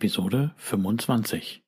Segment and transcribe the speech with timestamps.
[0.00, 1.62] Episode 25.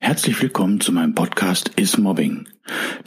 [0.00, 2.48] Herzlich willkommen zu meinem Podcast Is Mobbing.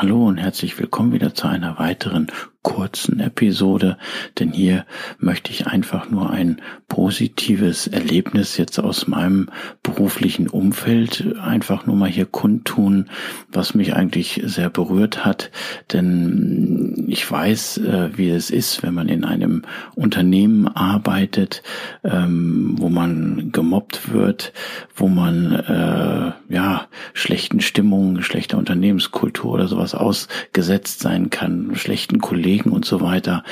[0.00, 2.28] Hallo und herzlich willkommen wieder zu einer weiteren
[2.62, 3.96] kurzen Episode,
[4.38, 4.84] denn hier
[5.18, 9.48] möchte ich einfach nur ein positives Erlebnis jetzt aus meinem
[9.82, 13.08] beruflichen Umfeld einfach nur mal hier kundtun,
[13.50, 15.50] was mich eigentlich sehr berührt hat,
[15.92, 19.62] denn ich weiß, äh, wie es ist, wenn man in einem
[19.94, 21.62] Unternehmen arbeitet,
[22.04, 24.52] ähm, wo man gemobbt wird,
[24.94, 32.72] wo man äh, ja schlechten Stimmungen, schlechter Unternehmenskultur oder sowas ausgesetzt sein kann, schlechten Kollegen
[32.72, 33.44] und so weiter.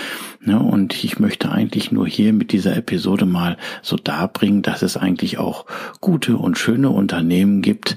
[0.44, 4.96] Ja, und ich möchte eigentlich nur hier mit dieser Episode mal so darbringen, dass es
[4.96, 5.66] eigentlich auch
[6.00, 7.96] gute und schöne Unternehmen gibt,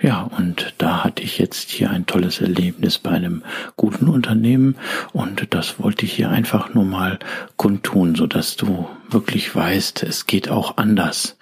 [0.00, 3.42] ja, und da hatte ich jetzt hier ein tolles Erlebnis bei einem
[3.76, 4.76] guten Unternehmen
[5.12, 7.18] und das wollte ich hier einfach nur mal
[7.56, 11.38] kundtun, so dass du wirklich weißt, es geht auch anders.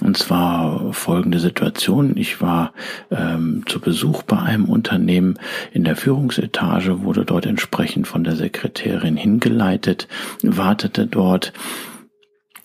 [0.00, 2.16] Und zwar folgende Situation.
[2.16, 2.72] Ich war
[3.10, 5.38] ähm, zu Besuch bei einem Unternehmen
[5.72, 10.08] in der Führungsetage, wurde dort entsprechend von der Sekretärin hingeleitet,
[10.42, 11.52] wartete dort.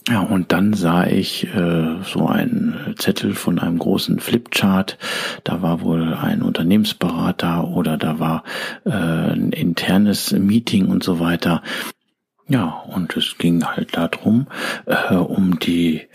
[0.07, 4.97] Ja, und dann sah ich äh, so einen Zettel von einem großen Flipchart.
[5.43, 8.43] Da war wohl ein Unternehmensberater oder da war
[8.85, 11.61] äh, ein internes Meeting und so weiter.
[12.47, 14.47] Ja, und es ging halt darum,
[14.87, 16.07] äh, um die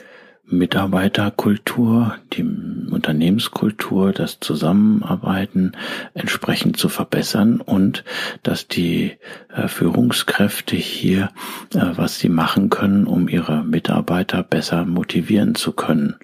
[0.47, 5.72] Mitarbeiterkultur, die Unternehmenskultur, das Zusammenarbeiten
[6.12, 8.05] entsprechend zu verbessern und
[8.43, 9.16] dass die
[9.55, 11.31] äh, Führungskräfte hier,
[11.75, 16.16] äh, was sie machen können, um ihre Mitarbeiter besser motivieren zu können.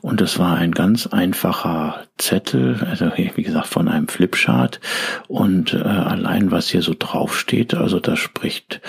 [0.00, 4.80] Und es war ein ganz einfacher Zettel, also wie gesagt von einem Flipchart
[5.26, 8.80] und äh, allein was hier so draufsteht, also das spricht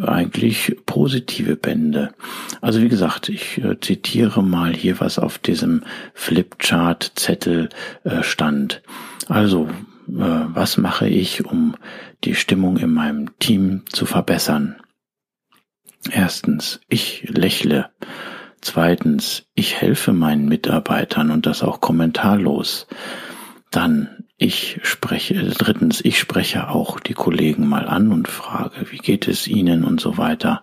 [0.00, 2.12] eigentlich positive Bände.
[2.60, 7.68] Also wie gesagt, ich äh, zitiere mal hier, was auf diesem Flipchart-Zettel
[8.04, 8.82] äh, stand.
[9.28, 9.68] Also
[10.08, 11.76] äh, was mache ich, um
[12.24, 14.76] die Stimmung in meinem Team zu verbessern?
[16.10, 17.90] Erstens, ich lächle.
[18.60, 22.86] Zweitens, ich helfe meinen Mitarbeitern und das auch kommentarlos.
[23.70, 29.28] Dann, ich spreche, drittens, ich spreche auch die Kollegen mal an und frage, wie geht
[29.28, 30.62] es ihnen und so weiter.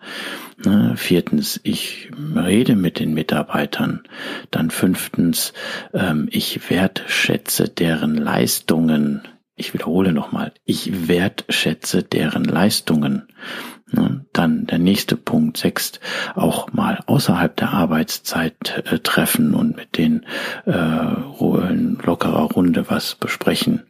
[0.64, 4.04] Ne, viertens, ich rede mit den Mitarbeitern.
[4.52, 5.54] Dann fünftens,
[5.94, 9.22] ähm, ich wertschätze deren Leistungen.
[9.56, 13.28] Ich wiederhole nochmal, ich wertschätze deren Leistungen.
[13.92, 14.26] Ne?
[14.34, 16.00] Dann der nächste Punkt, sechs,
[16.34, 20.26] auch mal außerhalb der Arbeitszeit äh, treffen und mit den
[20.66, 21.16] äh,
[21.70, 23.84] in lockerer Runde was besprechen.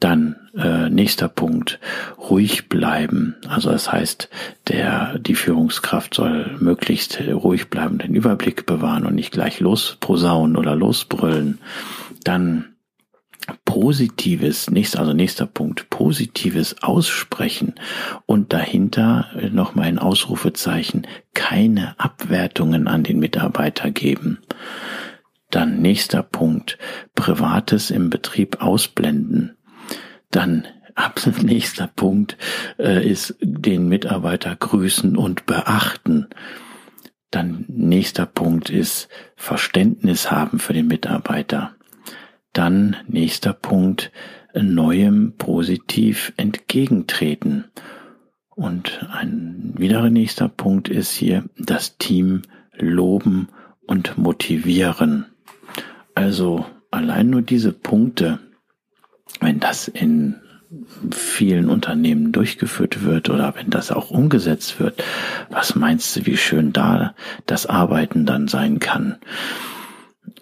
[0.00, 1.78] Dann äh, nächster Punkt,
[2.18, 3.36] ruhig bleiben.
[3.48, 4.28] Also das heißt,
[4.68, 10.74] der die Führungskraft soll möglichst ruhig bleiben, den Überblick bewahren und nicht gleich losposaunen oder
[10.74, 11.58] losbrüllen.
[12.24, 12.71] Dann
[13.64, 17.74] positives, nächster, also nächster Punkt, positives Aussprechen
[18.26, 24.38] und dahinter nochmal ein Ausrufezeichen, keine Abwertungen an den Mitarbeiter geben.
[25.50, 26.78] Dann nächster Punkt,
[27.14, 29.56] Privates im Betrieb ausblenden.
[30.30, 30.66] Dann
[31.42, 32.36] nächster Punkt
[32.78, 36.28] äh, ist den Mitarbeiter grüßen und beachten.
[37.30, 41.74] Dann nächster Punkt ist Verständnis haben für den Mitarbeiter.
[42.52, 44.12] Dann nächster Punkt,
[44.54, 47.64] neuem positiv entgegentreten.
[48.54, 52.42] Und ein wiederer nächster Punkt ist hier das Team
[52.76, 53.48] loben
[53.86, 55.26] und motivieren.
[56.14, 58.38] Also allein nur diese Punkte,
[59.40, 60.36] wenn das in
[61.10, 65.02] vielen Unternehmen durchgeführt wird oder wenn das auch umgesetzt wird,
[65.50, 67.14] was meinst du, wie schön da
[67.46, 69.16] das Arbeiten dann sein kann?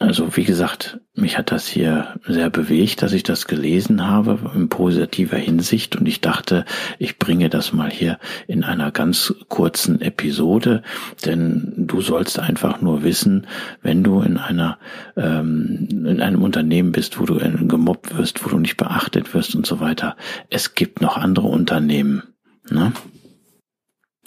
[0.00, 4.70] Also wie gesagt, mich hat das hier sehr bewegt, dass ich das gelesen habe in
[4.70, 5.94] positiver Hinsicht.
[5.94, 6.64] Und ich dachte,
[6.98, 10.82] ich bringe das mal hier in einer ganz kurzen Episode,
[11.26, 13.46] denn du sollst einfach nur wissen,
[13.82, 14.78] wenn du in einer
[15.18, 17.34] ähm, in einem Unternehmen bist, wo du
[17.68, 20.16] gemobbt wirst, wo du nicht beachtet wirst und so weiter,
[20.48, 22.22] es gibt noch andere Unternehmen,
[22.70, 22.94] ne?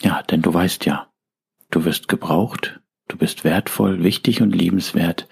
[0.03, 1.07] Ja, denn du weißt ja,
[1.71, 5.27] du wirst gebraucht, du bist wertvoll, wichtig und liebenswert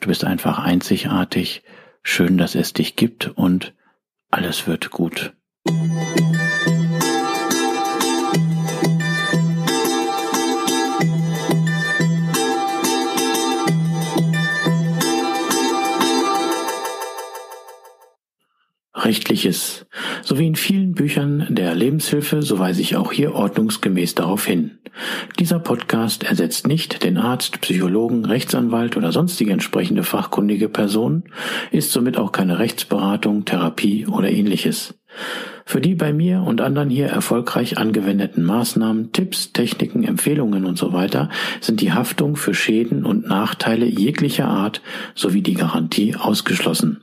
[0.00, 1.62] Du bist einfach einzigartig.
[2.02, 3.74] Schön, dass es dich gibt und
[4.30, 5.34] alles wird gut.
[18.96, 19.86] Rechtliches.
[20.22, 24.78] So wie in vielen Büchern der Lebenshilfe, so weise ich auch hier ordnungsgemäß darauf hin.
[25.38, 31.24] Dieser Podcast ersetzt nicht den Arzt, Psychologen, Rechtsanwalt oder sonstige entsprechende fachkundige Person,
[31.70, 34.94] ist somit auch keine Rechtsberatung, Therapie oder ähnliches.
[35.64, 40.94] Für die bei mir und anderen hier erfolgreich angewendeten Maßnahmen, Tipps, Techniken, Empfehlungen und so
[41.60, 44.80] sind die Haftung für Schäden und Nachteile jeglicher Art
[45.14, 47.02] sowie die Garantie ausgeschlossen.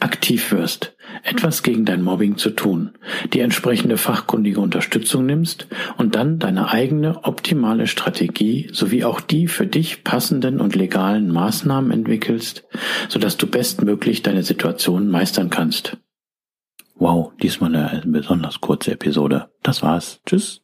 [0.00, 2.92] aktiv wirst, etwas gegen dein Mobbing zu tun,
[3.32, 5.66] die entsprechende fachkundige Unterstützung nimmst
[5.96, 11.90] und dann deine eigene optimale Strategie sowie auch die für dich passenden und legalen Maßnahmen
[11.90, 12.64] entwickelst,
[13.08, 15.96] sodass du bestmöglich deine Situation meistern kannst.
[16.94, 19.50] Wow, diesmal eine besonders kurze Episode.
[19.62, 20.20] Das war's.
[20.26, 20.62] Tschüss.